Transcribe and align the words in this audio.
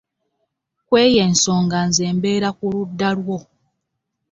Kweyo 0.87 1.19
ensonga 1.27 1.77
nze 1.87 2.05
mbeera 2.15 2.49
ku 2.57 2.65
ludda 2.73 3.09
lwo. 3.17 3.37